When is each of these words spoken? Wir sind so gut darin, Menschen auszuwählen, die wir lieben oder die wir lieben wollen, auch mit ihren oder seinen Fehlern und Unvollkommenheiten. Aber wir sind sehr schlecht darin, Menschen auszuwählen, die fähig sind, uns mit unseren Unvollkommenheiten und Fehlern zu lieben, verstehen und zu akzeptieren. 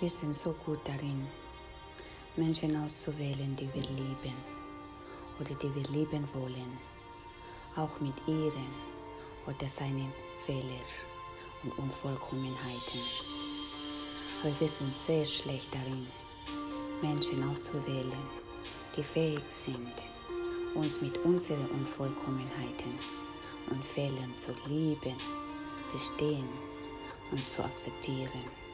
Wir 0.00 0.08
sind 0.08 0.32
so 0.32 0.52
gut 0.64 0.78
darin, 0.84 1.26
Menschen 2.36 2.76
auszuwählen, 2.76 3.56
die 3.56 3.68
wir 3.74 3.82
lieben 3.82 4.36
oder 5.40 5.52
die 5.56 5.74
wir 5.74 5.82
lieben 5.90 6.24
wollen, 6.34 6.78
auch 7.74 7.98
mit 7.98 8.14
ihren 8.28 8.68
oder 9.44 9.66
seinen 9.66 10.12
Fehlern 10.46 10.88
und 11.64 11.76
Unvollkommenheiten. 11.80 13.00
Aber 14.40 14.60
wir 14.60 14.68
sind 14.68 14.94
sehr 14.94 15.24
schlecht 15.24 15.74
darin, 15.74 16.06
Menschen 17.02 17.42
auszuwählen, 17.50 18.22
die 18.96 19.02
fähig 19.02 19.42
sind, 19.48 19.94
uns 20.76 21.00
mit 21.00 21.18
unseren 21.24 21.66
Unvollkommenheiten 21.70 23.00
und 23.68 23.84
Fehlern 23.84 24.32
zu 24.38 24.52
lieben, 24.68 25.16
verstehen 25.90 26.48
und 27.32 27.48
zu 27.48 27.64
akzeptieren. 27.64 28.67